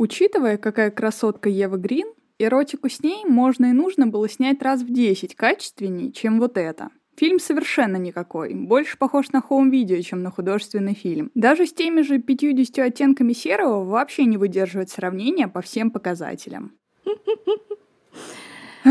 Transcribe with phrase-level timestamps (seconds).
[0.00, 2.06] Учитывая, какая красотка Ева Грин,
[2.38, 6.88] эротику с ней можно и нужно было снять раз в 10 качественнее, чем вот это.
[7.18, 11.30] Фильм совершенно никакой, больше похож на хоум-видео, чем на художественный фильм.
[11.34, 16.72] Даже с теми же 50 оттенками серого вообще не выдерживает сравнения по всем показателям.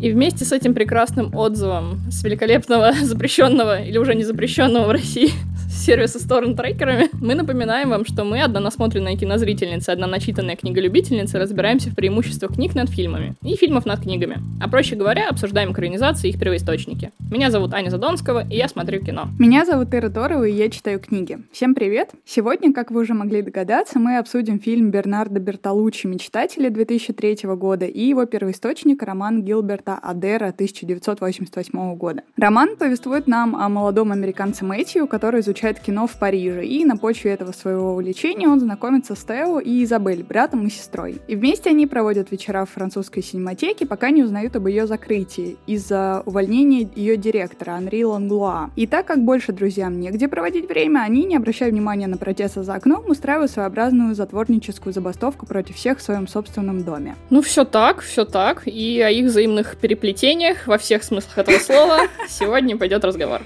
[0.00, 5.28] И вместе с этим прекрасным отзывом с великолепного запрещенного или уже не запрещенного в России
[5.76, 11.90] сервиса с торрент-трекерами, мы напоминаем вам, что мы, одна насмотренная кинозрительница, одна начитанная книголюбительница, разбираемся
[11.90, 14.38] в преимуществах книг над фильмами и фильмов над книгами.
[14.60, 17.12] А проще говоря, обсуждаем экранизации и их первоисточники.
[17.30, 19.28] Меня зовут Аня Задонского, и я смотрю кино.
[19.38, 21.38] Меня зовут Ира Торова, и я читаю книги.
[21.52, 22.10] Всем привет!
[22.24, 28.00] Сегодня, как вы уже могли догадаться, мы обсудим фильм Бернардо Бертолуччи «Мечтатели» 2003 года и
[28.00, 32.22] его первоисточник роман Гилберта Адера 1988 года.
[32.36, 36.96] Роман повествует нам о молодом американце Мэтью, который изучает изучает кино в Париже, и на
[36.96, 41.20] почве этого своего увлечения он знакомится с Тео и Изабель, братом и сестрой.
[41.26, 46.22] И вместе они проводят вечера в французской синематеке, пока не узнают об ее закрытии из-за
[46.24, 48.70] увольнения ее директора Анри Ланглуа.
[48.76, 52.74] И так как больше друзьям негде проводить время, они, не обращая внимания на протесты за
[52.74, 57.16] окном, устраивают своеобразную затворническую забастовку против всех в своем собственном доме.
[57.30, 58.62] Ну, все так, все так.
[58.66, 63.42] И о их взаимных переплетениях во всех смыслах этого слова сегодня пойдет разговор.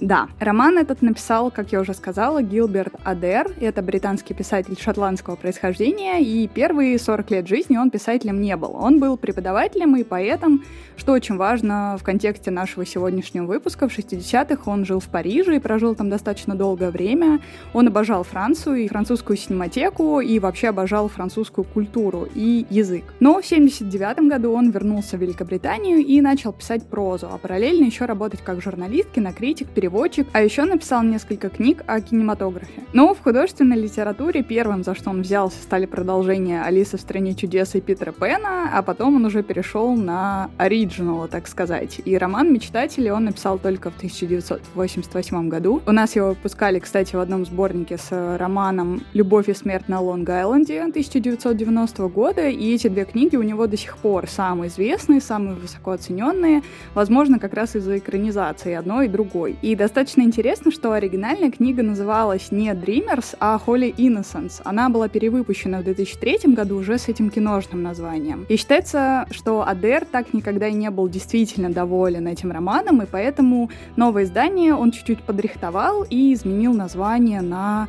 [0.00, 3.52] Да, роман этот написал, как я уже сказала, Гилберт Адер.
[3.60, 8.74] Это британский писатель шотландского происхождения, и первые 40 лет жизни он писателем не был.
[8.80, 10.64] Он был преподавателем и поэтом,
[10.96, 13.88] что очень важно в контексте нашего сегодняшнего выпуска.
[13.88, 17.40] В 60-х он жил в Париже и прожил там достаточно долгое время.
[17.74, 23.04] Он обожал Францию и французскую синематеку, и вообще обожал французскую культуру и язык.
[23.20, 28.06] Но в 79 году он вернулся в Великобританию и начал писать прозу, а параллельно еще
[28.06, 32.82] работать как журналист, кинокритик, переводчик переводчик, а еще написал несколько книг о кинематографе.
[32.92, 37.74] Но в художественной литературе первым, за что он взялся, стали продолжения «Алиса в стране чудес»
[37.74, 42.00] и Питера Пэна, а потом он уже перешел на оригинала, так сказать.
[42.04, 45.82] И роман «Мечтатели» он написал только в 1988 году.
[45.86, 50.82] У нас его выпускали, кстати, в одном сборнике с романом «Любовь и смерть на Лонг-Айленде»
[50.82, 55.92] 1990 года, и эти две книги у него до сих пор самые известные, самые высоко
[55.92, 56.62] оцененные,
[56.94, 59.56] возможно, как раз из-за экранизации одной и другой.
[59.62, 64.60] И достаточно интересно, что оригинальная книга называлась не Dreamers, а Holy Innocence.
[64.62, 68.44] Она была перевыпущена в 2003 году уже с этим киношным названием.
[68.50, 73.70] И считается, что Адер так никогда и не был действительно доволен этим романом, и поэтому
[73.96, 77.88] новое издание он чуть-чуть подрихтовал и изменил название на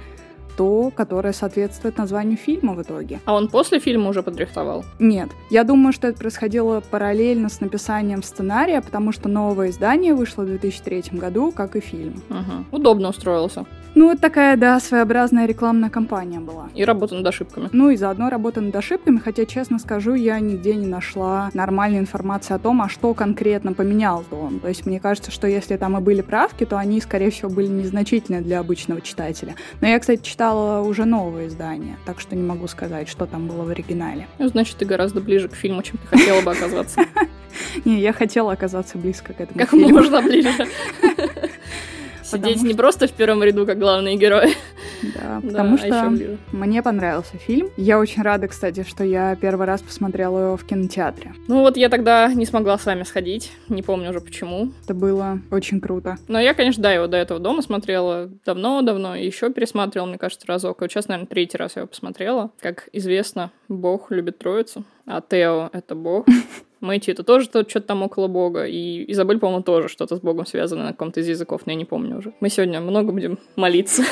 [0.61, 3.19] то, которое соответствует названию фильма в итоге.
[3.25, 4.85] А он после фильма уже подрихтовал?
[4.99, 5.29] Нет.
[5.49, 10.45] Я думаю, что это происходило параллельно с написанием сценария, потому что новое издание вышло в
[10.45, 12.22] 2003 году, как и фильм.
[12.29, 12.77] Угу.
[12.77, 13.66] Удобно устроился.
[13.94, 16.69] Ну, вот такая, да, своеобразная рекламная кампания была.
[16.73, 17.69] И работа над ошибками.
[17.73, 22.53] Ну, и заодно работа над ошибками, хотя, честно скажу, я нигде не нашла нормальной информации
[22.53, 24.59] о том, а что конкретно поменял он.
[24.59, 27.67] То есть, мне кажется, что если там и были правки, то они, скорее всего, были
[27.67, 29.55] незначительны для обычного читателя.
[29.81, 33.63] Но я, кстати, читала уже новое издание, так что не могу сказать, что там было
[33.63, 34.28] в оригинале.
[34.39, 37.01] Ну, значит, ты гораздо ближе к фильму, чем ты хотела бы оказаться.
[37.85, 40.51] Не, я хотела оказаться близко к этому Как можно ближе.
[42.38, 42.68] Сидеть что...
[42.68, 44.50] не просто в первом ряду, как главные герои.
[45.02, 47.69] Да, потому да, что мне понравился фильм.
[47.78, 51.34] Я очень рада, кстати, что я первый раз посмотрела его в кинотеатре.
[51.47, 54.72] Ну вот я тогда не смогла с вами сходить, не помню уже почему.
[54.84, 56.18] Это было очень круто.
[56.28, 60.47] Но я, конечно, да, его до этого дома смотрела давно-давно, и еще пересматривала, мне кажется,
[60.47, 60.80] разок.
[60.80, 62.52] И вот сейчас, наверное, третий раз я его посмотрела.
[62.59, 66.28] Как известно, Бог любит троицу, а Тео— это Бог.
[66.81, 70.84] Мэтью это тоже что-то там около Бога, и Изабель, по-моему, тоже что-то с Богом связано
[70.84, 72.34] на каком-то из языков, но я не помню уже.
[72.40, 74.03] Мы сегодня много будем молиться.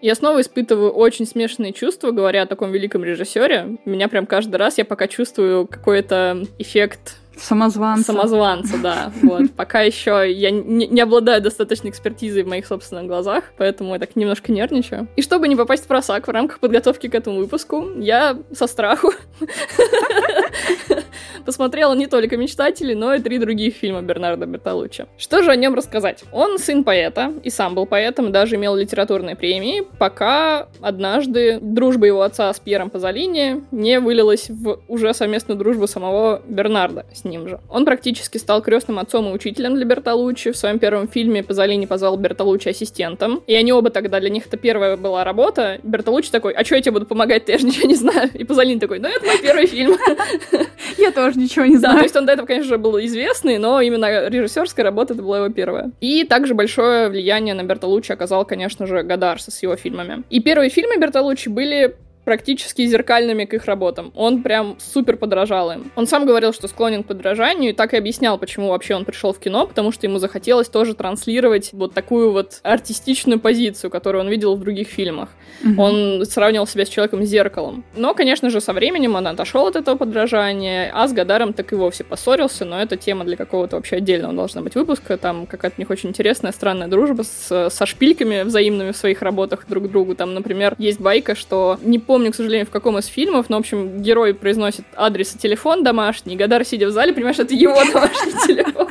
[0.00, 3.78] Я снова испытываю очень смешанные чувства, говоря о таком великом режиссере.
[3.84, 8.12] Меня прям каждый раз я пока чувствую какой-то эффект Самозванца.
[8.12, 9.12] Самозванца, да.
[9.22, 9.52] Вот.
[9.52, 14.16] Пока еще я не, не обладаю достаточной экспертизой в моих собственных глазах, поэтому я так
[14.16, 15.08] немножко нервничаю.
[15.16, 19.12] И чтобы не попасть в просак в рамках подготовки к этому выпуску, я со страху
[21.44, 25.06] посмотрела не только «Мечтатели», но и три других фильма Бернарда Бертолуччи.
[25.16, 26.24] Что же о нем рассказать?
[26.32, 32.22] Он сын поэта, и сам был поэтом, даже имел литературные премии, пока однажды дружба его
[32.22, 37.60] отца с Пьером Пазолини не вылилась в уже совместную дружбу самого Бернарда с ним же.
[37.70, 40.52] Он практически стал крестным отцом и учителем для Бертолуччи.
[40.52, 43.42] В своем первом фильме Пазолини позвал Бертолуччи ассистентом.
[43.46, 45.78] И они оба тогда, для них это первая была работа.
[45.82, 48.30] Бертолуччи такой, а что я тебе буду помогать-то, я же ничего не знаю.
[48.34, 49.96] И Пазолини такой, ну это мой первый фильм.
[50.98, 51.94] Я тоже даже ничего не знаю.
[51.94, 55.38] Да, то есть он до этого, конечно, был известный, но именно режиссерская работа это была
[55.38, 55.90] его первая.
[56.00, 60.22] И также большое влияние на Бертолуччи оказал, конечно же, Гадарса с его фильмами.
[60.30, 61.96] И первые фильмы Бертолуччи были
[62.28, 64.12] практически зеркальными к их работам.
[64.14, 65.90] Он прям супер подражал им.
[65.96, 69.32] Он сам говорил, что склонен к подражанию, и так и объяснял, почему вообще он пришел
[69.32, 74.28] в кино, потому что ему захотелось тоже транслировать вот такую вот артистичную позицию, которую он
[74.28, 75.30] видел в других фильмах.
[75.64, 75.82] Угу.
[75.82, 77.82] Он сравнивал себя с человеком зеркалом.
[77.96, 81.76] Но, конечно же, со временем он отошел от этого подражания, а с Гадаром так и
[81.76, 85.16] вовсе поссорился, но это тема для какого-то вообще отдельного должна быть выпуска.
[85.16, 89.64] Там какая-то у них очень интересная, странная дружба с, со шпильками взаимными в своих работах
[89.66, 90.14] друг к другу.
[90.14, 93.58] Там, например, есть байка, что не помню помню, к сожалению, в каком из фильмов, но,
[93.58, 97.76] в общем, герой произносит адрес и телефон домашний, Гадар, сидя в зале, понимаешь, это его
[97.92, 98.88] домашний телефон.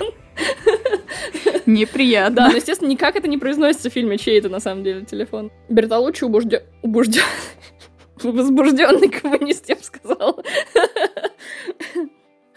[1.66, 2.36] Неприятно.
[2.38, 5.52] Да, но, естественно, никак это не произносится в фильме, чей это на самом деле телефон.
[5.68, 6.62] Бертолуччи убужден...
[6.82, 7.24] убужден...
[8.24, 10.42] Возбужденный коммунист, я бы сказала.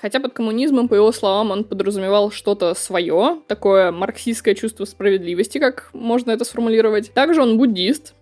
[0.00, 5.90] Хотя под коммунизмом, по его словам, он подразумевал что-то свое, такое марксистское чувство справедливости, как
[5.92, 7.12] можно это сформулировать.
[7.12, 8.14] Также он буддист,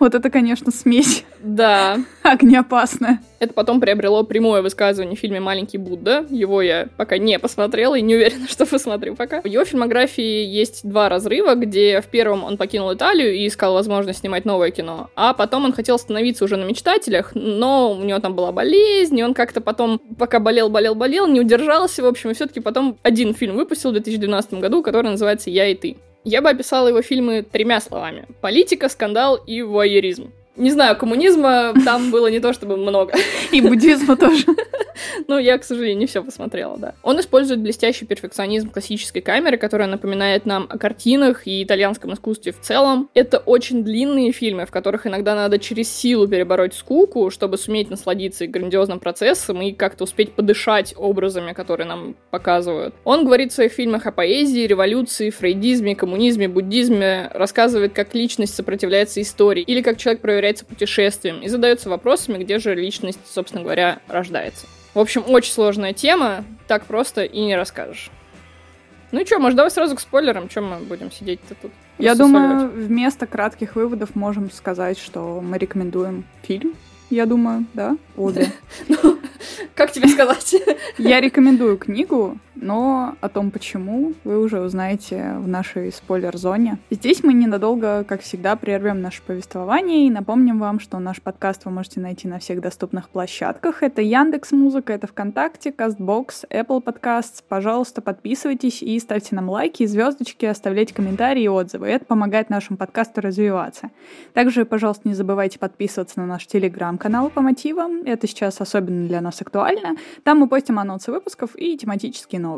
[0.00, 1.24] вот это, конечно, смесь.
[1.40, 1.98] Да.
[2.22, 3.20] Огнеопасная.
[3.38, 6.26] Это потом приобрело прямое высказывание в фильме «Маленький Будда».
[6.30, 9.42] Его я пока не посмотрела и не уверена, что посмотрю пока.
[9.42, 14.20] В его фильмографии есть два разрыва, где в первом он покинул Италию и искал возможность
[14.20, 18.34] снимать новое кино, а потом он хотел становиться уже на «Мечтателях», но у него там
[18.34, 22.34] была болезнь, и он как-то потом, пока болел, болел, болел, не удержался, в общем, и
[22.34, 25.96] все-таки потом один фильм выпустил в 2012 году, который называется «Я и ты».
[26.24, 28.26] Я бы описала его фильмы тремя словами.
[28.40, 30.32] Политика, скандал и вуайеризм.
[30.56, 33.14] Не знаю, коммунизма там было не то чтобы много.
[33.52, 34.44] И буддизма тоже.
[35.28, 36.94] Ну, я, к сожалению, не все посмотрела, да.
[37.02, 42.60] Он использует блестящий перфекционизм классической камеры, которая напоминает нам о картинах и итальянском искусстве в
[42.60, 43.08] целом.
[43.14, 48.46] Это очень длинные фильмы, в которых иногда надо через силу перебороть скуку, чтобы суметь насладиться
[48.46, 52.94] грандиозным процессом и как-то успеть подышать образами, которые нам показывают.
[53.04, 59.22] Он говорит в своих фильмах о поэзии, революции, фрейдизме, коммунизме, буддизме, рассказывает, как личность сопротивляется
[59.22, 64.00] истории или как человек проверяет является путешествием и задается вопросами, где же личность, собственно говоря,
[64.08, 64.66] рождается.
[64.94, 68.10] В общем, очень сложная тема, так просто и не расскажешь.
[69.12, 71.72] Ну и что, может, давай сразу к спойлерам, чем мы будем сидеть-то тут?
[71.98, 76.74] Я думаю, вместо кратких выводов можем сказать, что мы рекомендуем фильм
[77.10, 78.52] я думаю, да, обе.
[78.88, 79.18] Ну,
[79.74, 80.54] как тебе сказать?
[80.96, 86.78] Я рекомендую книгу, но о том, почему, вы уже узнаете в нашей спойлер-зоне.
[86.90, 91.70] Здесь мы ненадолго, как всегда, прервем наше повествование и напомним вам, что наш подкаст вы
[91.70, 93.82] можете найти на всех доступных площадках.
[93.82, 97.42] Это Яндекс Музыка, это ВКонтакте, Castbox, Apple Podcasts.
[97.48, 101.88] Пожалуйста, подписывайтесь и ставьте нам лайки, звездочки, оставляйте комментарии и отзывы.
[101.88, 103.90] Это помогает нашему подкасту развиваться.
[104.34, 108.02] Также, пожалуйста, не забывайте подписываться на наш телеграм канал по мотивам.
[108.04, 109.96] Это сейчас особенно для нас актуально.
[110.24, 112.49] Там мы постим анонсы выпусков и тематические новости.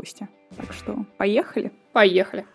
[0.57, 1.73] Так что поехали.
[1.93, 2.47] Поехали.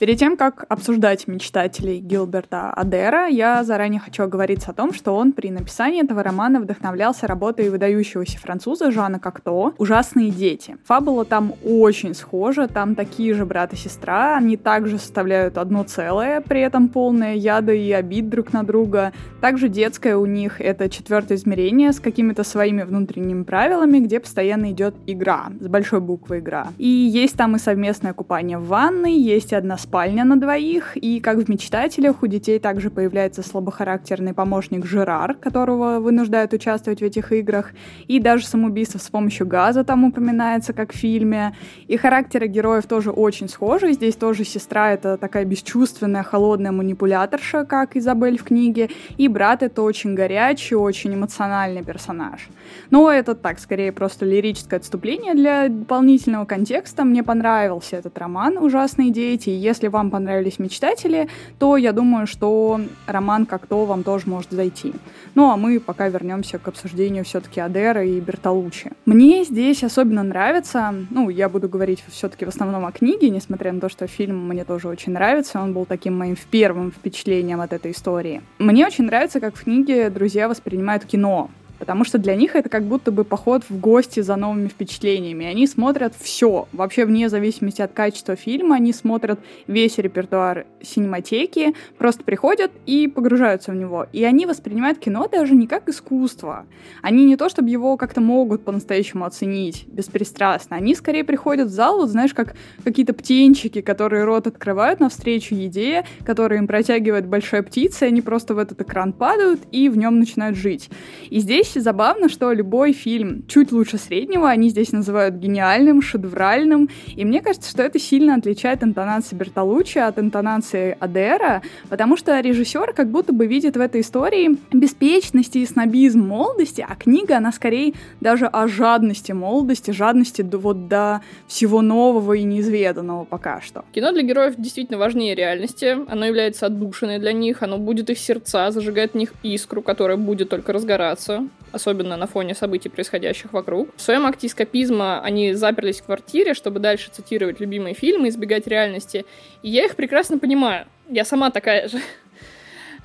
[0.00, 5.32] Перед тем, как обсуждать мечтателей Гилберта Адера, я заранее хочу оговориться о том, что он
[5.32, 10.78] при написании этого романа вдохновлялся работой выдающегося француза Жана Кокто «Ужасные дети».
[10.86, 16.40] Фабула там очень схожа, там такие же брат и сестра, они также составляют одно целое,
[16.40, 19.12] при этом полное яда и обид друг на друга.
[19.42, 24.94] Также детское у них— это четвертое измерение с какими-то своими внутренними правилами, где постоянно идет
[25.06, 26.68] игра, с большой буквы игра.
[26.78, 31.38] И есть там и совместное купание в ванной, есть одна спальня на двоих, и как
[31.38, 37.72] в «Мечтателях» у детей также появляется слабохарактерный помощник Жерар, которого вынуждают участвовать в этих играх,
[38.06, 41.56] и даже самоубийство с помощью газа там упоминается, как в фильме.
[41.88, 43.92] И характеры героев тоже очень схожи.
[43.92, 49.82] Здесь тоже сестра— это такая бесчувственная, холодная манипуляторша, как Изабель в книге, и брат— это
[49.82, 52.48] очень горячий, очень эмоциональный персонаж.
[52.90, 57.02] Но это так, скорее просто лирическое отступление для дополнительного контекста.
[57.02, 62.80] Мне понравился этот роман «Ужасные дети», если если вам понравились «Мечтатели», то я думаю, что
[63.06, 64.92] роман как-то вам тоже может зайти.
[65.34, 68.90] Ну а мы пока вернемся к обсуждению все-таки Адера и Бертолуччи.
[69.06, 73.80] Мне здесь особенно нравится, ну, я буду говорить все-таки в основном о книге, несмотря на
[73.80, 77.92] то, что фильм мне тоже очень нравится, он был таким моим первым впечатлением от этой
[77.92, 78.42] истории.
[78.58, 81.48] Мне очень нравится, как в книге друзья воспринимают кино,
[81.80, 85.46] потому что для них это как будто бы поход в гости за новыми впечатлениями.
[85.46, 92.22] Они смотрят все, вообще вне зависимости от качества фильма, они смотрят весь репертуар синематеки, просто
[92.22, 94.06] приходят и погружаются в него.
[94.12, 96.66] И они воспринимают кино даже не как искусство.
[97.02, 100.76] Они не то, чтобы его как-то могут по-настоящему оценить беспристрастно.
[100.76, 106.04] Они скорее приходят в зал, вот знаешь, как какие-то птенчики, которые рот открывают навстречу еде,
[106.26, 110.18] которые им протягивает большая птица, и они просто в этот экран падают и в нем
[110.18, 110.90] начинают жить.
[111.30, 116.88] И здесь здесь забавно, что любой фильм чуть лучше среднего они здесь называют гениальным, шедевральным,
[117.16, 122.92] и мне кажется, что это сильно отличает интонации Бертолуччи от интонации Адера, потому что режиссер
[122.92, 127.94] как будто бы видит в этой истории беспечность и снобизм молодости, а книга, она скорее
[128.20, 133.84] даже о жадности молодости, жадности до, вот до всего нового и неизведанного пока что.
[133.92, 138.70] Кино для героев действительно важнее реальности, оно является отдушиной для них, оно будет их сердца,
[138.70, 143.90] зажигает в них искру, которая будет только разгораться, особенно на фоне событий, происходящих вокруг.
[143.96, 149.24] В своем акте эскапизма они заперлись в квартире, чтобы дальше цитировать любимые фильмы, избегать реальности.
[149.62, 150.86] И я их прекрасно понимаю.
[151.08, 152.00] Я сама такая же.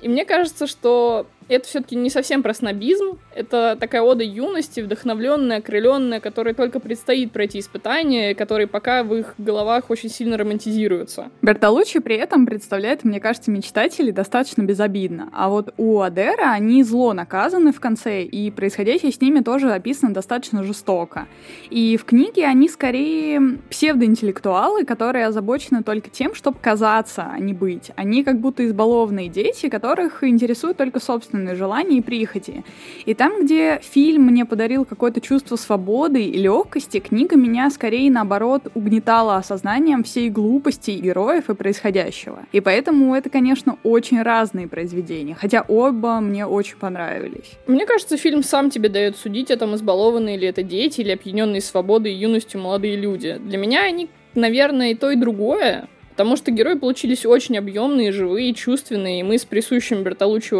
[0.00, 5.58] И мне кажется, что это все-таки не совсем про снобизм, это такая ода юности, вдохновленная,
[5.58, 11.30] окрыленная, которой только предстоит пройти испытания, которые пока в их головах очень сильно романтизируются.
[11.42, 15.28] Бертолуччи при этом представляет, мне кажется, мечтателей достаточно безобидно.
[15.32, 20.12] А вот у Адера они зло наказаны в конце, и происходящее с ними тоже описано
[20.12, 21.26] достаточно жестоко.
[21.70, 27.90] И в книге они скорее псевдоинтеллектуалы, которые озабочены только тем, чтобы казаться, а не быть.
[27.96, 32.64] Они как будто избалованные дети, которых интересует только собственное собственные желания и прихоти.
[33.04, 38.62] И там, где фильм мне подарил какое-то чувство свободы и легкости, книга меня скорее, наоборот,
[38.74, 42.38] угнетала осознанием всей глупости героев и происходящего.
[42.52, 47.58] И поэтому это, конечно, очень разные произведения, хотя оба мне очень понравились.
[47.66, 52.12] Мне кажется, фильм сам тебе дает судить, это избалованные ли это дети, или опьяненные свободой
[52.12, 53.38] и юностью молодые люди.
[53.40, 55.88] Для меня они наверное, и то, и другое.
[56.16, 60.54] Потому что герои получились очень объемные, живые, чувственные, и мы с присущим Бертолуччи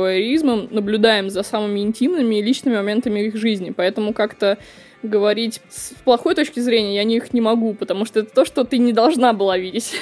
[0.71, 3.71] наблюдаем за самыми интимными и личными моментами их жизни.
[3.71, 4.59] Поэтому как-то
[5.03, 8.77] говорить с плохой точки зрения я их не могу, потому что это то, что ты
[8.77, 9.99] не должна была видеть.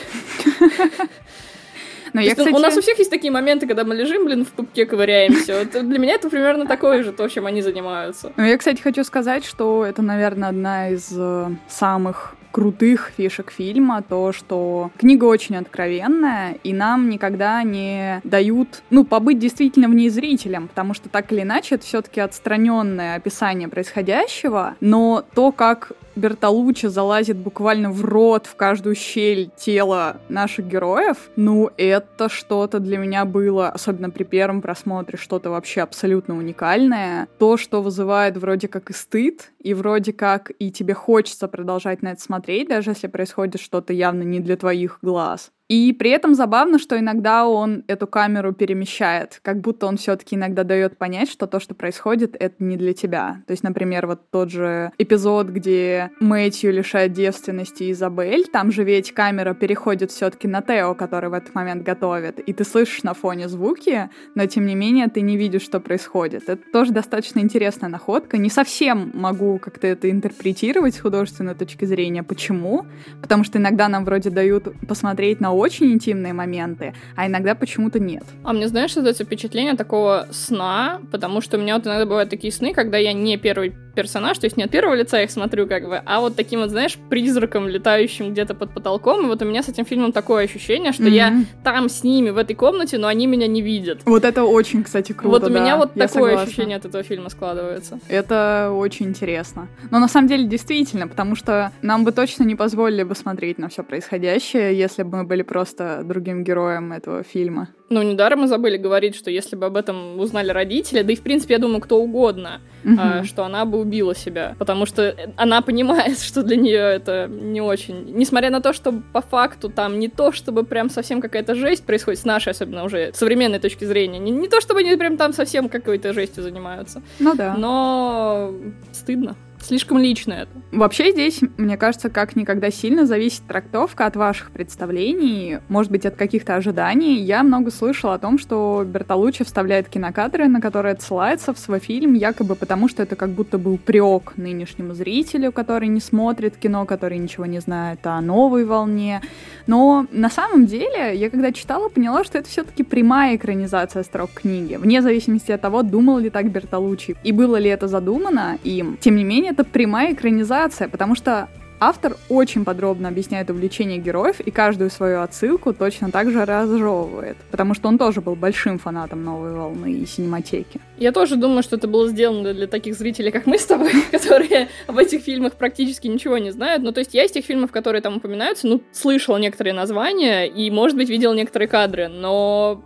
[2.12, 2.52] Но я, кстати...
[2.52, 5.61] У нас у всех есть такие моменты, когда мы лежим, блин, в пупке ковыряемся.
[5.61, 8.32] Вот для меня это примерно такое же, то, чем они занимаются.
[8.37, 14.00] Ну, я, кстати, хочу сказать, что это, наверное, одна из э, самых крутых фишек фильма
[14.08, 20.08] то, что книга очень откровенная, и нам никогда не дают, ну, побыть действительно в ней
[20.08, 26.87] зрителем, потому что так или иначе это все-таки отстраненное описание происходящего, но то, как Бертолуччи
[26.87, 33.25] залазит буквально в рот, в каждую щель тела наших героев, ну, это что-то для меня
[33.25, 37.26] было, особенно при первом просмотре, что-то вообще абсолютно уникальное.
[37.38, 42.08] То, что вызывает вроде как и стыд, и вроде как и тебе хочется продолжать на
[42.08, 45.53] это смотреть, даже если происходит что-то явно не для твоих глаз.
[45.68, 50.62] И при этом забавно, что иногда он эту камеру перемещает, как будто он все-таки иногда
[50.62, 53.42] дает понять, что то, что происходит, это не для тебя.
[53.47, 59.12] То есть, например, вот тот же эпизод, где Мэтью лишает девственности Изабель, там же ведь
[59.12, 63.49] камера переходит все-таки на Тео, который в этот момент готовит, и ты слышишь на фоне
[63.49, 66.42] звуки, но тем не менее ты не видишь, что происходит.
[66.47, 68.37] Это тоже достаточно интересная находка.
[68.37, 72.23] Не совсем могу как-то это интерпретировать с художественной точки зрения.
[72.23, 72.85] Почему?
[73.23, 78.25] Потому что иногда нам вроде дают посмотреть на очень интимные моменты, а иногда почему-то нет.
[78.42, 82.52] А мне, знаешь, создается впечатление такого сна, потому что у меня вот иногда бывают такие
[82.52, 85.87] сны, когда я не первый персонаж, то есть не от первого лица их смотрю как
[85.88, 89.62] бы, а вот таким вот, знаешь, призраком, летающим где-то под потолком, и вот у меня
[89.62, 91.11] с этим фильмом такое ощущение, что mm-hmm.
[91.11, 94.00] я там с ними в этой комнате, но они меня не видят.
[94.04, 96.42] Вот это очень, кстати, круто, Вот у да, меня вот такое согласна.
[96.42, 98.00] ощущение от этого фильма складывается.
[98.08, 99.68] Это очень интересно.
[99.90, 103.68] Но на самом деле действительно, потому что нам бы точно не позволили бы смотреть на
[103.68, 107.69] все происходящее, если бы мы были просто другим героем этого фильма.
[107.91, 111.21] Ну, недаром мы забыли говорить, что если бы об этом узнали родители, да и, в
[111.21, 112.97] принципе, я думаю, кто угодно, угу.
[112.99, 114.57] а, что она бы убила себя.
[114.59, 118.17] Потому что она понимает, что для нее это не очень...
[118.17, 122.21] Несмотря на то, что по факту там не то, чтобы прям совсем какая-то жесть происходит,
[122.21, 125.69] с нашей особенно уже современной точки зрения, не, не то, чтобы они прям там совсем
[125.69, 127.03] какой-то жестью занимаются.
[127.21, 127.55] Ну да.
[127.57, 128.55] Но
[128.93, 129.37] стыдно.
[129.64, 130.50] Слишком лично это.
[130.73, 136.16] Вообще здесь, мне кажется, как никогда сильно зависит трактовка от ваших представлений, может быть, от
[136.16, 137.14] каких-то ожиданий.
[137.14, 142.12] Я много слышала о том, что Бертолуччи вставляет кинокадры, на которые отсылается в свой фильм,
[142.12, 147.16] якобы потому, что это как будто был приок нынешнему зрителю, который не смотрит кино, который
[147.16, 149.23] ничего не знает о новой волне.
[149.66, 154.75] Но на самом деле, я когда читала, поняла, что это все-таки прямая экранизация строк книги,
[154.75, 158.99] вне зависимости от того, думал ли так Бертолуччи и было ли это задумано им.
[159.00, 161.49] Тем не менее, это прямая экранизация, потому что
[161.80, 167.75] автор очень подробно объясняет увлечение героев и каждую свою отсылку точно так же разжевывает, потому
[167.75, 170.80] что он тоже был большим фанатом новой волны и синематеки.
[170.99, 174.68] Я тоже думаю, что это было сделано для таких зрителей, как мы с тобой, которые
[174.87, 176.82] об этих фильмах практически ничего не знают.
[176.82, 180.70] Ну, то есть я из тех фильмов, которые там упоминаются, ну, слышал некоторые названия и,
[180.70, 182.82] может быть, видел некоторые кадры, но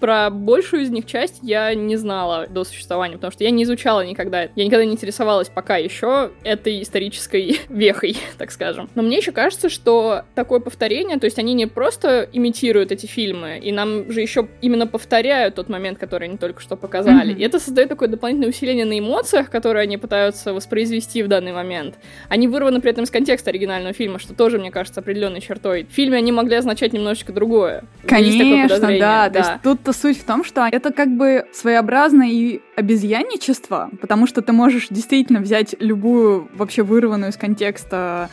[0.00, 4.04] про большую из них часть я не знала до существования, потому что я не изучала
[4.04, 4.48] никогда.
[4.54, 8.88] Я никогда не интересовалась пока еще этой исторической вехой, так скажем.
[8.94, 13.58] Но мне еще кажется, что такое повторение, то есть они не просто имитируют эти фильмы,
[13.62, 17.34] и нам же еще именно повторяют тот момент, который они только что показали.
[17.34, 17.38] Mm-hmm.
[17.38, 21.96] И это создает такое дополнительное усиление на эмоциях, которые они пытаются воспроизвести в данный момент.
[22.28, 25.84] Они вырваны при этом из контекста оригинального фильма, что тоже, мне кажется, определенной чертой.
[25.84, 27.84] В фильме они могли означать немножечко другое.
[28.06, 29.28] Конечно, да.
[29.28, 29.30] да.
[29.30, 34.42] То есть тут-то суть в том, что это как бы своеобразное и обезьянничество, потому что
[34.42, 38.28] ты можешь действительно взять любую вообще вырванную из контекста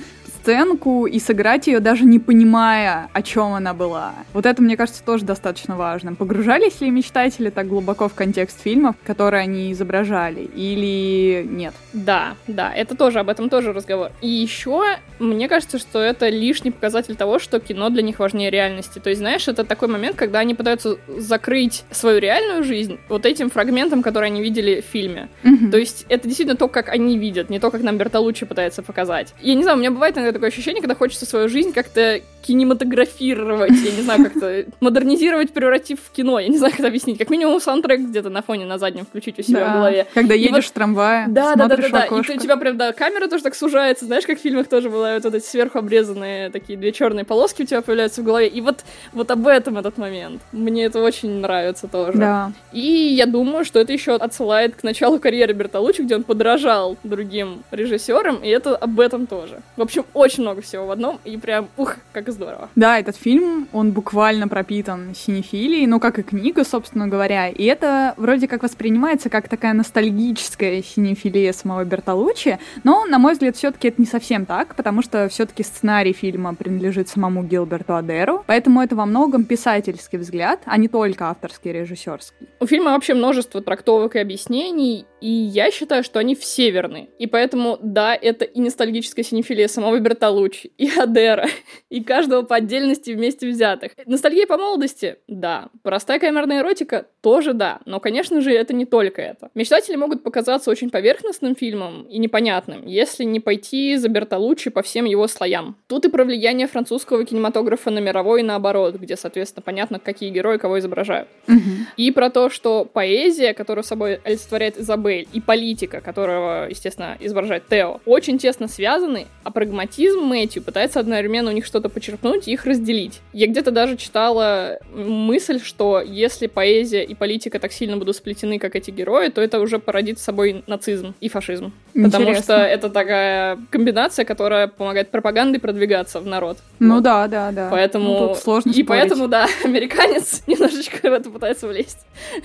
[0.47, 4.13] сценку и сыграть ее даже не понимая, о чем она была.
[4.31, 6.15] Вот это, мне кажется, тоже достаточно важно.
[6.15, 11.73] Погружались ли мечтатели так глубоко в контекст фильмов, которые они изображали, или нет?
[11.91, 14.11] Да, да, это тоже, об этом тоже разговор.
[14.21, 14.83] И еще,
[15.19, 18.99] мне кажется, что это лишний показатель того, что кино для них важнее реальности.
[18.99, 23.49] То есть, знаешь, это такой момент, когда они пытаются закрыть свою реальную жизнь вот этим
[23.49, 25.27] фрагментом, который они видели в фильме.
[25.43, 25.71] Mm-hmm.
[25.71, 29.33] То есть, это действительно то, как они видят, не то, как нам Бертолуччи пытается показать.
[29.41, 33.71] Я не знаю, у меня бывает иногда такое ощущение, когда хочется свою жизнь как-то кинематографировать,
[33.71, 36.39] я не знаю, как-то модернизировать, превратив в кино.
[36.39, 37.17] Я не знаю, как это объяснить.
[37.17, 39.69] Как минимум саундтрек где-то на фоне на заднем включить у себя да.
[39.69, 40.07] в голове.
[40.13, 40.65] Когда едешь вот...
[40.65, 42.05] в трамвае, да, да, да, да, да.
[42.05, 44.05] И у тебя прям, да, камера тоже так сужается.
[44.05, 47.65] Знаешь, как в фильмах тоже бывают вот эти сверху обрезанные такие две черные полоски у
[47.65, 48.47] тебя появляются в голове.
[48.47, 50.41] И вот, вот об этом этот момент.
[50.53, 52.17] Мне это очень нравится тоже.
[52.17, 52.53] Да.
[52.71, 57.63] И я думаю, что это еще отсылает к началу карьеры Бертолуччи, где он подражал другим
[57.71, 59.59] режиссерам, и это об этом тоже.
[59.75, 62.69] В общем, очень много всего в одном, и прям, ух, как здорово.
[62.75, 68.13] Да, этот фильм, он буквально пропитан синефилией, ну, как и книга, собственно говоря, и это
[68.17, 73.99] вроде как воспринимается как такая ностальгическая синефилия самого Бертолуччи, но, на мой взгляд, все-таки это
[73.99, 79.05] не совсем так, потому что все-таки сценарий фильма принадлежит самому Гилберту Адеру, поэтому это во
[79.05, 82.47] многом писательский взгляд, а не только авторский режиссерский.
[82.59, 87.09] У фильма вообще множество трактовок и объяснений, и я считаю, что они все верны.
[87.17, 91.47] И поэтому, да, это и ностальгическая синефилия самого Бертолуччи, и Адера,
[91.89, 93.91] и каждого по отдельности вместе взятых.
[94.07, 95.17] Ностальгия по молодости?
[95.27, 95.67] Да.
[95.83, 97.05] Простая камерная эротика?
[97.21, 97.79] Тоже да.
[97.85, 99.51] Но, конечно же, это не только это.
[99.53, 105.05] Мечтатели могут показаться очень поверхностным фильмом и непонятным, если не пойти за Бертолуччи по всем
[105.05, 105.75] его слоям.
[105.85, 110.57] Тут и про влияние французского кинематографа на мировой и наоборот, где, соответственно, понятно, какие герои
[110.57, 111.27] кого изображают.
[111.47, 111.57] Угу.
[111.97, 118.01] И про то, что поэзия, которую собой олицетворяет Изабель, и политика, которого, естественно, изображает Тео,
[118.07, 123.21] очень тесно связаны, а прагматизм Мэтью пытается одновременно у них что-то почерпнуть и их разделить.
[123.33, 128.75] Я где-то даже читала мысль, что если поэзия и политика так сильно будут сплетены, как
[128.75, 131.73] эти герои, то это уже породит с собой нацизм и фашизм.
[131.93, 132.19] Интересно.
[132.19, 136.57] Потому что это такая комбинация, которая помогает пропагандой продвигаться в народ.
[136.79, 137.03] Ну вот.
[137.03, 137.67] да, да, да.
[137.69, 138.05] Поэтому...
[138.05, 138.87] Ну, тут сложно И спорить.
[138.87, 141.99] поэтому, да, американец немножечко в это пытается влезть.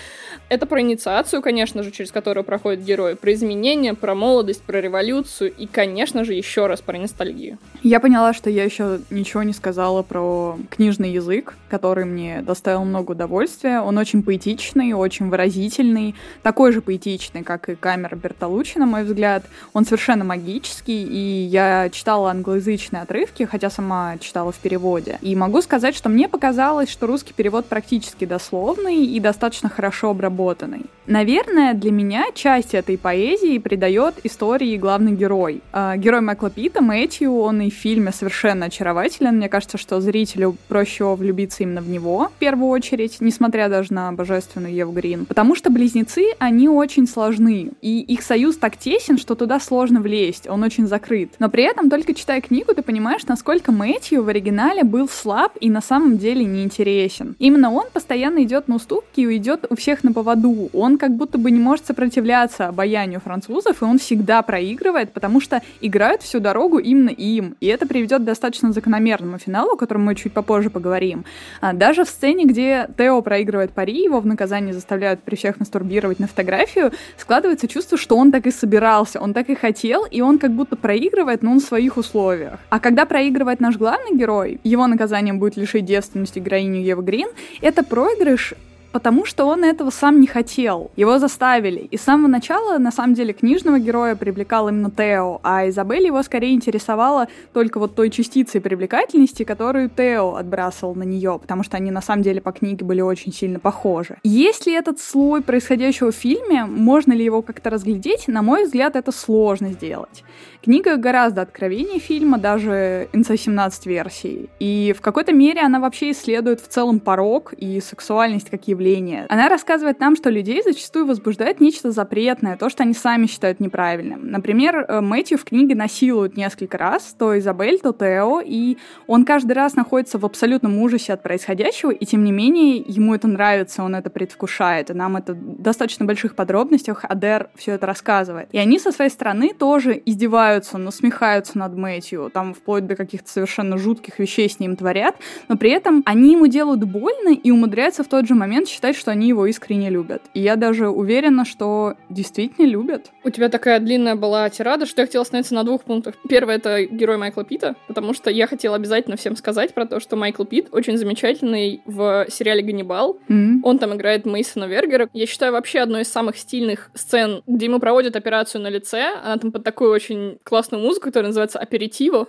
[0.50, 5.52] Это про инициацию, конечно же, через которую проходит герой, про изменения, про молодость, про революцию
[5.56, 7.58] и, конечно же, еще раз про ностальгию.
[7.84, 13.12] Я поняла, что я еще ничего не сказала про книжный язык, который мне доставил много
[13.12, 13.80] удовольствия.
[13.80, 19.44] Он очень поэтичный, очень выразительный, такой же поэтичный, как и камера Бертолуччи, на мой взгляд.
[19.72, 25.20] Он совершенно магический, и я читала англоязычные отрывки, хотя сама читала в переводе.
[25.22, 30.86] И могу сказать, что мне показалось, что русский перевод практически дословный и достаточно хорошо обработанный.
[31.06, 35.60] Наверное, для меня часть этой поэзии придает истории главный герой.
[35.72, 39.36] Э, герой Майкла Питта, Мэтью, он и в фильме совершенно очарователен.
[39.36, 44.12] Мне кажется, что зрителю проще влюбиться именно в него в первую очередь, несмотря даже на
[44.12, 45.26] божественную Еву Грин.
[45.26, 47.72] Потому что близнецы, они очень сложны.
[47.80, 50.48] И их союз так тесен, что туда сложно влезть.
[50.48, 51.30] Он очень закрыт.
[51.40, 55.70] Но при этом, только читая книгу, ты понимаешь, насколько Мэтью в оригинале был слаб и
[55.70, 57.34] на самом деле неинтересен.
[57.40, 60.70] Именно он постоянно идет на уступки и идет у всех на поводу.
[60.72, 65.62] Он как будто бы не может сопротивляться обаянию французов, и он всегда проигрывает, потому что
[65.80, 67.56] играют всю дорогу именно им.
[67.60, 71.24] И это приведет к достаточно закономерному финалу, о котором мы чуть попозже поговорим.
[71.60, 76.20] А даже в сцене, где Тео проигрывает пари, его в наказание заставляют при всех мастурбировать
[76.20, 80.38] на фотографию, складывается чувство, что он так и собирался, он так и хотел, и он
[80.38, 82.60] как будто проигрывает, но он в своих условиях.
[82.68, 87.28] А когда проигрывает наш главный герой, его наказанием будет лишить девственности героиню Евы Грин,
[87.60, 88.54] это проигрыш
[88.92, 90.90] потому что он этого сам не хотел.
[90.96, 91.80] Его заставили.
[91.80, 96.22] И с самого начала, на самом деле, книжного героя привлекал именно Тео, а Изабель его
[96.22, 101.90] скорее интересовала только вот той частицей привлекательности, которую Тео отбрасывал на нее, потому что они
[101.90, 104.18] на самом деле по книге были очень сильно похожи.
[104.24, 108.28] Есть ли этот слой происходящего в фильме, можно ли его как-то разглядеть?
[108.28, 110.24] На мой взгляд, это сложно сделать.
[110.62, 114.50] Книга гораздо откровеннее фильма, даже NC-17 версии.
[114.58, 119.24] И в какой-то мере она вообще исследует в целом порог и сексуальность как явление.
[119.30, 124.30] Она рассказывает нам, что людей зачастую возбуждает нечто запретное, то, что они сами считают неправильным.
[124.30, 129.52] Например, э, Мэтью в книге насилуют несколько раз, то Изабель, то Тео, и он каждый
[129.52, 133.94] раз находится в абсолютном ужасе от происходящего, и тем не менее ему это нравится, он
[133.94, 138.48] это предвкушает, и нам это в достаточно больших подробностях Адер все это рассказывает.
[138.52, 143.78] И они со своей стороны тоже издеваются, насмехаются над Мэтью, там вплоть до каких-то совершенно
[143.78, 145.16] жутких вещей с ним творят,
[145.48, 149.10] но при этом они ему делают больно и умудряются в тот же момент считать, что
[149.10, 150.22] они его искренне любят.
[150.34, 153.10] И я даже уверена, что действительно любят.
[153.24, 156.14] У тебя такая длинная была тирада, что я хотела остановиться на двух пунктах.
[156.28, 160.16] Первое— это герой Майкла Питта, потому что я хотела обязательно всем сказать про то, что
[160.16, 163.18] Майкл Питт очень замечательный в сериале «Ганнибал».
[163.28, 163.60] Mm-hmm.
[163.62, 165.08] Он там играет Мейсона Вергера.
[165.12, 169.12] Я считаю, вообще одной из самых стильных сцен, где ему проводят операцию на лице.
[169.22, 172.28] Она там под такую очень классную музыку, которая называется «Аперитиво».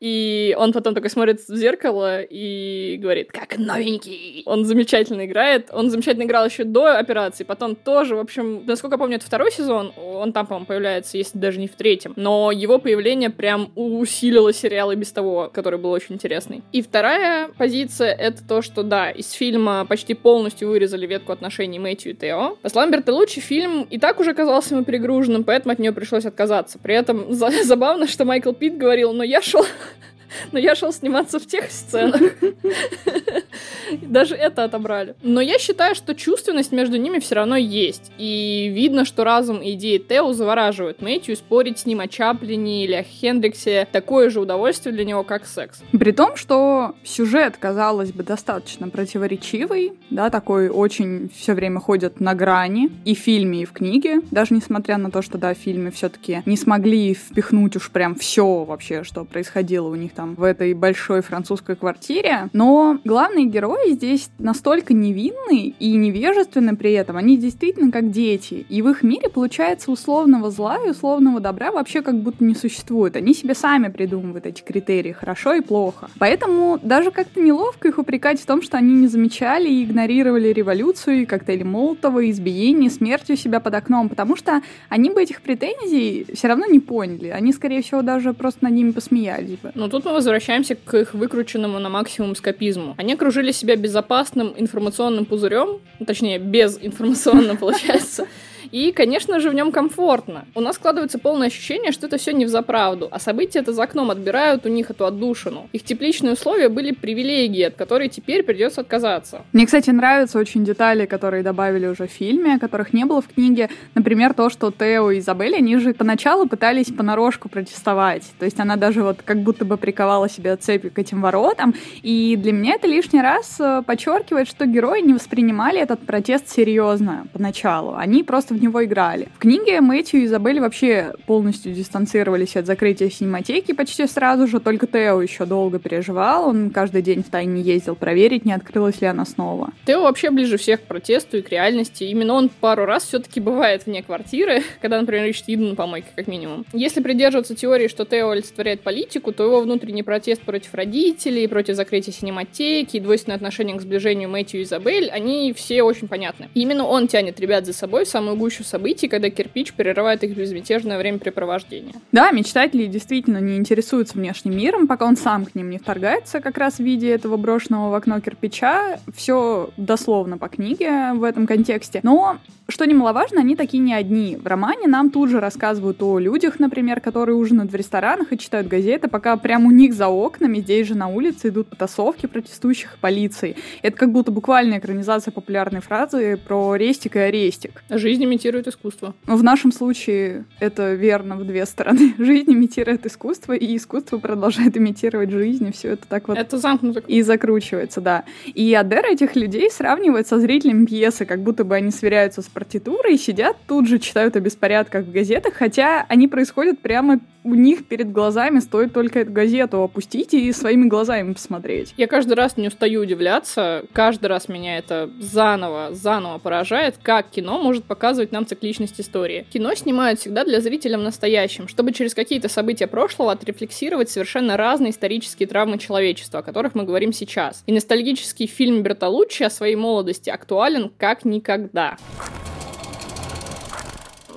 [0.00, 4.42] И он потом такой смотрит в зеркало и говорит, как новенький.
[4.46, 5.68] Он замечательно играет.
[5.72, 7.44] Он замечательно играл еще до операции.
[7.44, 9.92] Потом тоже, в общем, насколько я помню, это второй сезон.
[9.96, 12.12] Он там, по-моему, появляется, если даже не в третьем.
[12.16, 16.62] Но его появление прям усилило сериал и без того, который был очень интересный.
[16.72, 22.12] И вторая позиция— это то, что, да, из фильма почти полностью вырезали ветку отношений Мэтью
[22.12, 22.56] и Тео.
[22.62, 26.78] По словам Бертолуччи, фильм и так уже казался ему перегруженным, поэтому от нее пришлось отказаться.
[26.78, 29.66] При этом забавно, что Майкл Питт говорил, но я шел
[30.52, 32.20] но я шел сниматься в тех сценах.
[34.02, 35.14] Даже это отобрали.
[35.22, 38.12] Но я считаю, что чувственность между ними все равно есть.
[38.18, 42.94] И видно, что разум и идеи Тео завораживают Мэтью, спорить с ним о Чаплине или
[42.94, 45.82] о Хендриксе такое же удовольствие для него, как секс.
[45.92, 52.34] При том, что сюжет, казалось бы, достаточно противоречивый, да, такой очень все время ходят на
[52.34, 55.90] грани и в фильме, и в книге, даже несмотря на то, что, да, в фильме
[55.90, 60.74] все-таки не смогли впихнуть уж прям все вообще, что происходило у них там в этой
[60.74, 62.48] большой французской квартире.
[62.52, 62.98] Но
[63.44, 67.16] главные герои здесь настолько невинны и невежественны при этом.
[67.16, 68.66] Они действительно как дети.
[68.68, 73.16] И в их мире получается условного зла и условного добра вообще как будто не существует.
[73.16, 76.08] Они себе сами придумывают эти критерии, хорошо и плохо.
[76.18, 81.22] Поэтому даже как-то неловко их упрекать в том, что они не замечали и игнорировали революцию,
[81.22, 86.26] и коктейли Молотова, избиение, смерть у себя под окном, потому что они бы этих претензий
[86.34, 87.28] все равно не поняли.
[87.28, 89.72] Они, скорее всего, даже просто над ними посмеялись бы.
[89.74, 92.94] Ну, тут мы возвращаемся к их выкрученному на максимум скопизму.
[92.96, 98.28] Они окружили себя безопасным информационным пузырем, точнее, безинформационным, получается,
[98.74, 100.46] и, конечно же, в нем комфортно.
[100.56, 103.84] У нас складывается полное ощущение, что это все не в заправду, а события это за
[103.84, 105.68] окном отбирают у них эту отдушину.
[105.72, 109.42] Их тепличные условия были привилегии, от которой теперь придется отказаться.
[109.52, 113.70] Мне, кстати, нравятся очень детали, которые добавили уже в фильме, которых не было в книге.
[113.94, 118.24] Например, то, что Тео и Изабель, они же поначалу пытались понарошку протестовать.
[118.40, 121.76] То есть она даже вот как будто бы приковала себя цепью к этим воротам.
[122.02, 127.28] И для меня это лишний раз э, подчеркивает, что герои не воспринимали этот протест серьезно
[127.32, 127.94] поначалу.
[127.94, 129.28] Они просто в него играли.
[129.36, 134.86] В книге Мэтью и Изабель вообще полностью дистанцировались от закрытия синематеки почти сразу же, только
[134.86, 139.24] Тео еще долго переживал, он каждый день в тайне ездил проверить, не открылась ли она
[139.24, 139.72] снова.
[139.86, 142.04] Тео вообще ближе всех к протесту и к реальности.
[142.04, 146.26] Именно он пару раз все-таки бывает вне квартиры, когда, например, ищет еду на помойке, как
[146.26, 146.64] минимум.
[146.72, 152.12] Если придерживаться теории, что Тео олицетворяет политику, то его внутренний протест против родителей, против закрытия
[152.12, 156.48] синематеки и двойственное отношение к сближению Мэтью и Изабель, они все очень понятны.
[156.54, 160.98] именно он тянет ребят за собой в самую гущу событий, когда кирпич прерывает их безмятежное
[160.98, 161.94] времяпрепровождение.
[162.12, 166.58] Да, мечтатели действительно не интересуются внешним миром, пока он сам к ним не вторгается, как
[166.58, 169.00] раз в виде этого брошенного в окно кирпича.
[169.14, 172.00] Все дословно по книге в этом контексте.
[172.02, 172.38] Но
[172.74, 174.36] что немаловажно, они такие не одни.
[174.36, 178.66] В романе нам тут же рассказывают о людях, например, которые ужинают в ресторанах и читают
[178.66, 183.54] газеты, пока прямо у них за окнами, здесь же на улице идут потасовки протестующих полиции.
[183.82, 187.84] Это как будто буквальная экранизация популярной фразы про рестик и арестик.
[187.90, 189.14] Жизнь имитирует искусство.
[189.24, 192.14] В нашем случае это верно в две стороны.
[192.18, 196.36] Жизнь имитирует искусство, и искусство продолжает имитировать жизнь, и все это так вот...
[196.36, 197.04] Это замкнуто.
[197.06, 198.24] И закручивается, да.
[198.46, 203.18] И Адер этих людей сравнивает со зрителем пьесы, как будто бы они сверяются с партитурой,
[203.18, 208.10] сидят тут же, читают о беспорядках в газетах, хотя они происходят прямо у них перед
[208.10, 211.92] глазами, стоит только эту газету опустить и своими глазами посмотреть.
[211.98, 217.62] Я каждый раз не устаю удивляться, каждый раз меня это заново, заново поражает, как кино
[217.62, 219.46] может показывать нам цикличность истории.
[219.52, 224.90] Кино снимают всегда для зрителя в настоящем, чтобы через какие-то события прошлого отрефлексировать совершенно разные
[224.90, 227.62] исторические травмы человечества, о которых мы говорим сейчас.
[227.66, 231.98] И ностальгический фильм Бертолуччи о своей молодости актуален как никогда.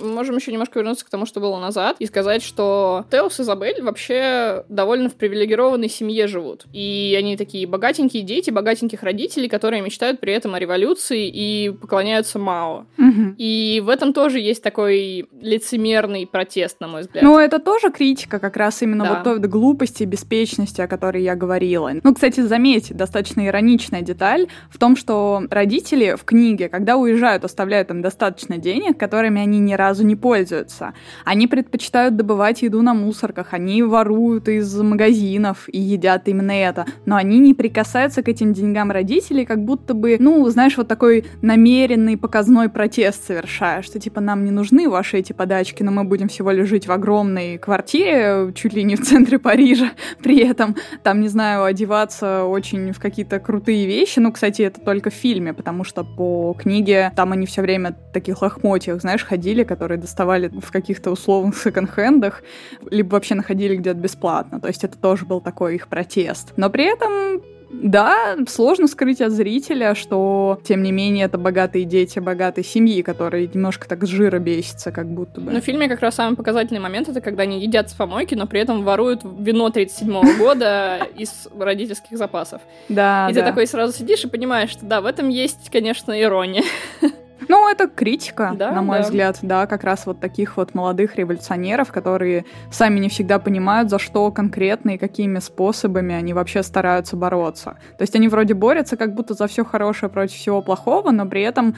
[0.02, 3.82] Можем еще немножко вернуться к тому, что было назад, и сказать, что Теос и Изабель
[3.82, 6.66] вообще довольно в привилегированной семье живут.
[6.74, 12.40] И они такие богатенькие дети, богатеньких родителей, которые мечтают при этом о революции и поклоняются
[12.40, 12.86] Мао.
[12.98, 13.36] Мгм.
[13.38, 17.24] И в этом тоже есть такой лицемерный протест, на мой взгляд.
[17.24, 19.14] Ну, это тоже критика как раз именно Да.
[19.16, 21.92] вот той глупости, беспечности, о которой я говорила.
[22.04, 27.90] Ну, кстати, заметь, достаточно ироничная деталь в том, что родители в книге, когда уезжают, оставляют
[27.92, 30.94] им достаточно денег, которыми они ни разу не пользуются.
[31.26, 36.86] Они предпочитают добывать еду на мусорках, они воруют из магазинов и едят именно это.
[37.06, 41.26] Но они не прикасаются к этим деньгам родителей, как будто бы, ну, знаешь, вот такой
[41.42, 46.28] намеренный показной протест совершая, что типа нам не нужны ваши эти подачки, но мы будем
[46.28, 49.92] всего лишь жить в огромной квартире, чуть ли не в центре Парижа,
[50.24, 54.20] при этом там, не знаю, одеваться очень в какие-то крутые вещи.
[54.20, 58.14] Ну, кстати, это только в фильме, потому что по книге там они все время в
[58.14, 62.42] таких лохмотьях, знаешь, ходили, которые доставали в каких-то условных секонд-хендах,
[62.90, 64.60] либо вообще находили где-то бесплатно.
[64.60, 66.54] То есть это тоже был такой их протест.
[66.58, 72.20] Но при этом да, сложно скрыть от зрителя, что, тем не менее, это богатые дети
[72.20, 75.52] богатой семьи, которые немножко так с жира бесятся, как будто бы.
[75.52, 78.48] Но в фильме как раз самый показательный момент это когда они едят с помойки, но
[78.48, 82.62] при этом воруют вино 37 года из родительских запасов.
[82.90, 86.64] да, и ты такой сразу сидишь и понимаешь, что да, в этом есть, конечно, ирония.
[87.48, 89.04] Ну, это критика, Да, на мой да.
[89.04, 94.00] взгляд, да, как раз вот таких вот молодых революционеров, которые сами не всегда понимают, за
[94.00, 97.78] что конкретно и какими способами они вообще стараются бороться.
[97.98, 101.42] То есть они вроде борются как будто за все хорошее против всего плохого, но при
[101.42, 101.76] этом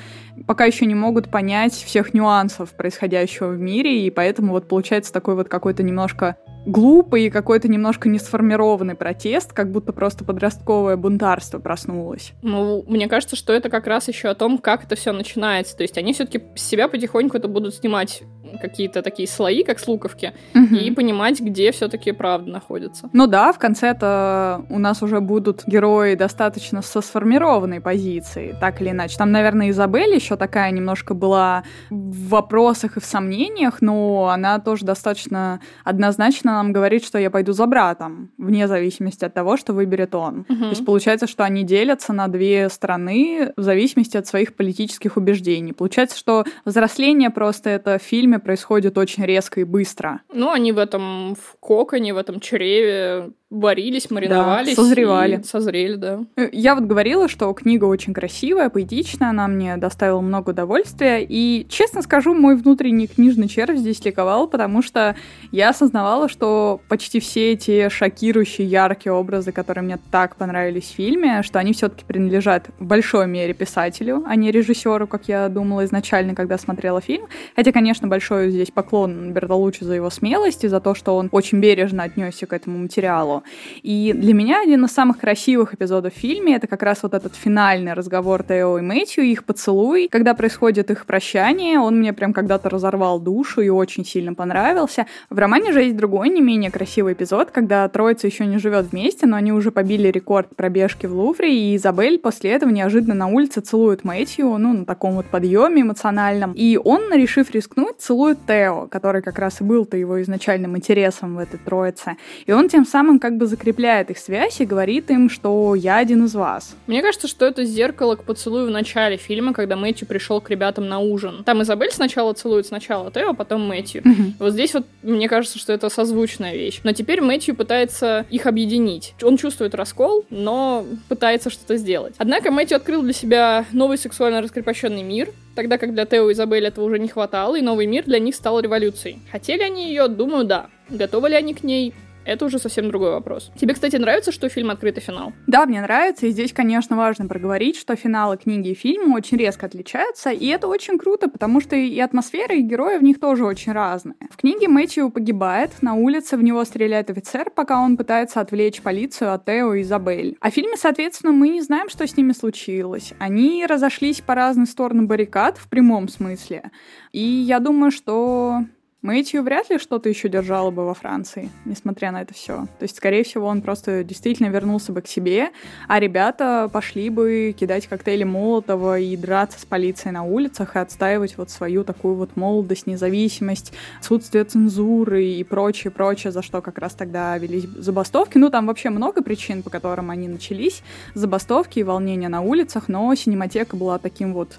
[0.48, 5.36] пока еще не могут понять всех нюансов происходящего в мире, и поэтому вот получается такой
[5.36, 11.60] вот какой-то немножко глупый и какой-то немножко не сформированный протест, как будто просто подростковое бунтарство
[11.60, 12.34] проснулось.
[12.42, 15.76] Ну, мне кажется, что это как раз еще о том, как это все начинается.
[15.76, 18.24] То есть они все-таки себя потихоньку это будут снимать
[18.62, 23.10] какие-то такие слои, как с луковки, и понимать, где все-таки правда находится.
[23.14, 28.90] Ну да, в конце-то у нас уже будут герои достаточно со сформированной позицией, так или
[28.92, 29.18] иначе.
[29.18, 34.86] Там, наверное, Изабель еще такая немножко была в вопросах и в сомнениях, но она тоже
[34.86, 40.16] достаточно однозначно нам говорит, что я пойду за братом, вне зависимости от того, что выберет
[40.16, 40.46] он.
[40.48, 40.60] Мгм.
[40.60, 45.74] То есть получается, что они делятся на две страны в зависимости от своих политических убеждений.
[45.74, 50.22] Получается, что взросление просто это в фильме происходит очень резко и быстро.
[50.34, 54.76] Ну, они в этом в коконе, в этом чреве варились, мариновались.
[54.76, 55.40] созревали.
[55.40, 56.20] и Созрели, да.
[56.36, 61.66] Э, Я вот говорила, что книга очень красивая, поэтичная, она мне доставила много удовольствия, и,
[61.70, 65.16] честно скажу, мой внутренний книжный червь здесь ликовал, потому что
[65.52, 71.42] я осознавала, что почти все эти шокирующие, яркие образы, которые мне так понравились в фильме,
[71.44, 76.36] что они все-таки принадлежат в большой мере писателю, а не режиссеру, как я думала изначально,
[76.36, 77.26] когда смотрела фильм.
[77.56, 81.60] Хотя, конечно, большой здесь поклон Бертолуччи за его смелость и за то, что он очень
[81.60, 83.39] бережно отнесся к этому материалу.
[83.82, 87.36] И для меня один из самых красивых эпизодов в фильме это как раз вот этот
[87.36, 91.80] финальный разговор Тео и Мэтью, их поцелуй, когда происходит их прощание.
[91.80, 95.06] Он мне прям когда-то разорвал душу и очень сильно понравился.
[95.30, 99.26] В романе же есть другой, не менее красивый эпизод, когда троица еще не живет вместе,
[99.26, 103.62] но они уже побили рекорд пробежки в Лувре, и Изабель после этого неожиданно на улице
[103.62, 106.54] целует Мэтью, ну, на таком вот подъеме эмоциональном.
[106.54, 111.40] И он, решив рискнуть, целует Тео, который как раз и был-то его изначальным интересом в
[111.40, 112.18] этой троице.
[112.46, 116.26] И он тем самым как бы закрепляет их связь и говорит им, что я один
[116.26, 116.76] из вас.
[116.88, 120.88] Мне кажется, что это зеркало к поцелую в начале фильма, когда Мэтью пришел к ребятам
[120.88, 121.44] на ужин.
[121.44, 124.04] Там Изабель сначала целует сначала Тео, а потом Мэтью.
[124.40, 126.82] Вот здесь вот мне кажется, что это созвучная вещь.
[126.84, 129.14] Но теперь Мэтью пытается их объединить.
[129.22, 132.16] Он чувствует раскол, но пытается что-то сделать.
[132.18, 136.66] Однако Мэтью открыл для себя новый сексуально раскрепощенный мир, тогда как для Тео и Изабель
[136.66, 139.20] этого уже не хватало, и новый мир для них стал революцией.
[139.32, 140.08] Хотели они ее?
[140.08, 140.68] Думаю, да.
[140.90, 141.94] Готовы ли они к ней?
[142.26, 143.52] Это уже совсем другой вопрос.
[143.60, 145.34] Тебе, кстати, нравится, что фильм открытый финал?
[145.48, 149.66] Да, мне нравится, и здесь, конечно, важно проговорить, что финалы книги и фильма очень резко
[149.66, 153.72] отличаются, и это очень круто, потому что и атмосфера, и герои в них тоже очень
[153.72, 154.16] разные.
[154.30, 159.34] В книге Мэтью погибает, на улице в него стреляет офицер, пока он пытается отвлечь полицию
[159.34, 160.38] от Тео и Изабель.
[160.40, 163.14] А в фильме, соответственно, мы не знаем, что с ними случилось.
[163.20, 166.72] Они разошлись по разные стороны баррикад, в прямом смысле.
[167.12, 168.64] И я думаю, что
[169.02, 172.66] Мэтью вряд ли что-то еще держало бы во Франции, несмотря на это все.
[172.80, 175.52] То есть, скорее всего, он просто действительно вернулся бы к себе,
[175.88, 181.38] а ребята пошли бы кидать коктейли Молотова и драться с полицией на улицах и отстаивать
[181.38, 186.94] вот свою такую вот молодость, независимость, отсутствие цензуры и прочее, прочее, за что как раз
[186.94, 188.38] тогда велись забастовки.
[188.38, 190.84] Ну, там вообще много причин, по которым они начались.
[191.14, 194.58] Забастовки и волнения на улицах, но синематека была таким вот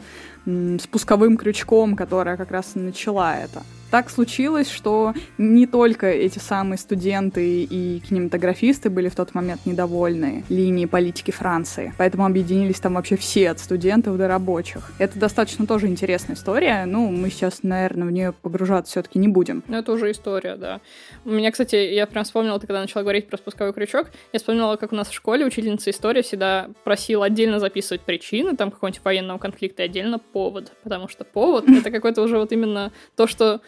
[0.80, 7.64] спусковым крючком, которая как раз начала это так случилось, что не только эти самые студенты
[7.64, 13.50] и кинематографисты были в тот момент недовольны линией политики Франции, поэтому объединились там вообще все,
[13.50, 14.92] от студентов до рабочих.
[14.98, 19.62] Это достаточно тоже интересная история, ну, мы сейчас, наверное, в нее погружаться все-таки не будем.
[19.68, 20.80] Ну, это уже история, да.
[21.24, 24.76] У меня, кстати, я прям вспомнила, ты когда начала говорить про спусковой крючок, я вспомнила,
[24.76, 29.38] как у нас в школе учительница истории всегда просила отдельно записывать причины там какого-нибудь военного
[29.38, 33.60] конфликта и отдельно повод, потому что повод— это какой-то уже вот именно то, что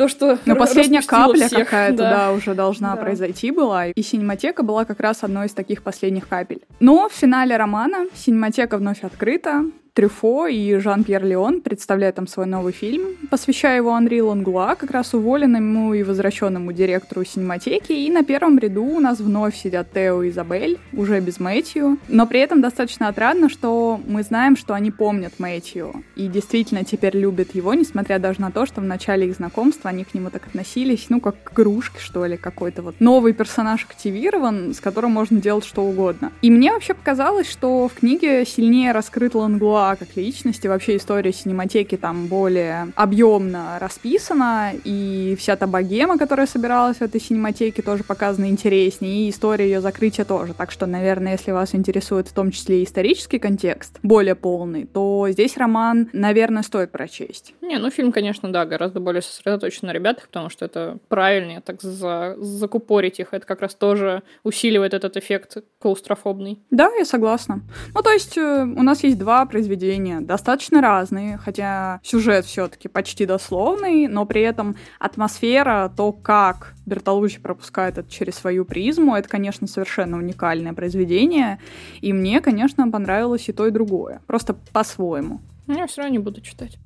[0.00, 2.10] то, что Но последняя капля какая-то, да.
[2.10, 3.02] да, уже должна да.
[3.02, 3.88] произойти была.
[3.88, 6.62] И синематека была как раз одной из таких последних капель.
[6.80, 9.66] Но в финале романа синематека вновь открыта.
[9.94, 15.14] Трюфо и Жан-Пьер Леон представляют там свой новый фильм, посвящая его Анри Лонгуа, как раз
[15.14, 17.92] уволенному и возвращенному директору синематеки.
[17.92, 21.98] И на первом ряду у нас вновь сидят Тео и Изабель, уже без Мэтью.
[22.08, 26.04] Но при этом достаточно отрадно, что мы знаем, что они помнят Мэтью.
[26.14, 30.04] И действительно теперь любят его, несмотря даже на то, что в начале их знакомства они
[30.04, 34.72] к нему так относились, ну, как к игрушке, что ли, какой-то вот новый персонаж активирован,
[34.72, 36.32] с которым можно делать что угодно.
[36.42, 41.32] И мне вообще показалось, что в книге сильнее раскрыт Лангуа Луа как личности, вообще история
[41.32, 48.04] синематеки там более объемно расписана, и вся та богема, которая собиралась в этой синематеке, тоже
[48.04, 50.52] показана интереснее, и история ее закрытия тоже.
[50.52, 55.26] Так что, наверное, если вас интересует в том числе и исторический контекст, более полный, то
[55.30, 57.54] здесь роман, наверное, стоит прочесть.
[57.62, 61.80] Не, ну фильм, конечно, да, гораздо более сосредоточен на ребятах, потому что это правильнее так
[61.80, 62.36] за...
[62.38, 63.28] закупорить их.
[63.32, 66.60] Это как раз тоже усиливает этот эффект клаустрофобный.
[66.70, 67.62] Да, я согласна.
[67.94, 72.88] Ну, то есть э, у нас есть два произведения произведения достаточно разные, хотя сюжет все-таки
[72.88, 79.28] почти дословный, но при этом атмосфера, то, как Бертолуччи пропускает это через свою призму, это,
[79.28, 81.60] конечно, совершенно уникальное произведение,
[82.00, 85.40] и мне, конечно, понравилось и то, и другое, просто по-своему.
[85.68, 86.76] Я все равно не буду читать.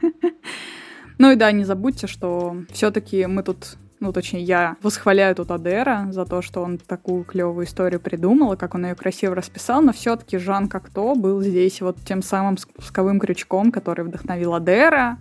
[1.18, 6.08] Ну и да, не забудьте, что все-таки мы тут ну, точнее, я восхваляю тут Адера
[6.10, 9.92] за то, что он такую клевую историю придумал, и как он ее красиво расписал, но
[9.92, 15.18] все-таки Жан Кокто был здесь вот тем самым спусковым крючком, который вдохновил Адера,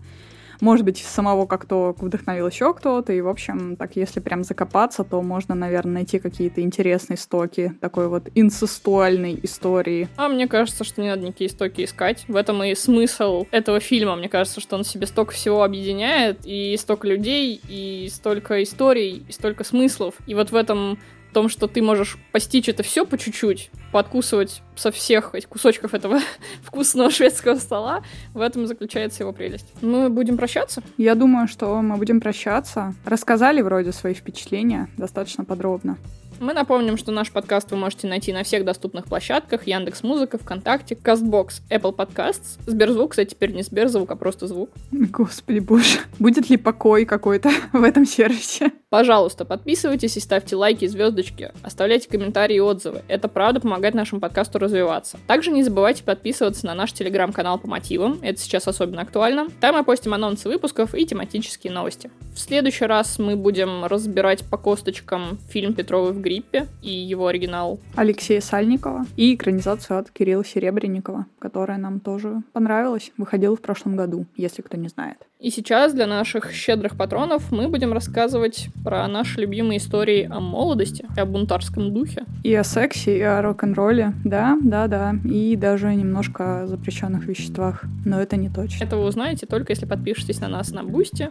[0.62, 3.13] может быть, самого как-то вдохновил еще кто-то.
[3.13, 8.08] И, в общем, так если прям закопаться, то можно, наверное, найти какие-то интересные стоки такой
[8.08, 10.08] вот инцестуальной истории.
[10.17, 12.26] А мне кажется, что не надо никакие истоки искать.
[12.28, 14.15] В этом и смысл этого фильма.
[14.15, 19.32] Мне кажется, что он себе столько всего объединяет, и столько людей, и столько историй, и
[19.32, 20.15] столько смыслов.
[20.28, 24.62] И вот в этом в том, что ты можешь постичь это все по чуть-чуть, подкусывать
[24.76, 26.20] со всех этих кусочков этого
[26.63, 29.68] вкусного шведского стола, в этом заключается его прелесть.
[29.82, 30.82] Мы будем прощаться?
[30.98, 32.96] Я думаю, что мы будем прощаться.
[33.06, 35.98] Рассказали вроде свои впечатления достаточно подробно.
[36.39, 40.96] Мы напомним, что наш подкаст вы можете найти на всех доступных площадках Яндекс Музыка, ВКонтакте,
[40.96, 42.58] Castbox, Apple Podcasts.
[42.65, 44.70] Сберзвук, кстати, теперь не Сберзвук, а просто звук.
[44.92, 48.72] Господи боже, будет ли покой какой-то в этом сервисе?
[48.89, 53.04] Пожалуйста, подписывайтесь и ставьте лайки звездочки, оставляйте комментарии и отзывы.
[53.08, 55.19] Это правда помогает нашему подкасту развиваться.
[55.28, 59.49] Также не забывайте подписываться на наш телеграм-канал по мотивам, это сейчас особенно актуально.
[59.62, 62.10] Там мы постим анонсы выпусков и тематические новости.
[62.34, 67.80] В следующий раз мы будем разбирать по косточкам фильм Петровы в гриппе и его оригинал.
[67.95, 74.25] Алексея Сальникова и экранизацию от Кирилла Серебренникова, которая нам тоже понравилась, выходила в прошлом году,
[74.36, 75.17] если кто не знает.
[75.39, 81.06] И сейчас для наших щедрых патронов мы будем рассказывать про наши любимые истории о молодости,
[81.15, 82.25] о бунтарском духе.
[82.43, 84.13] И о сексе, и о рок-н-ролле.
[84.25, 85.15] Да, да, да.
[85.23, 87.86] И даже немножко о запрещенных веществах.
[88.04, 88.84] Но это не точно.
[88.84, 91.30] Это вы узнаете только если подпишетесь на нас на Boosty.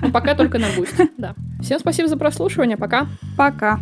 [0.00, 1.34] Ну, пока только на Boosty, да.
[1.62, 2.76] Всем спасибо за прослушивание.
[2.76, 3.06] Пока.
[3.38, 3.80] Пока.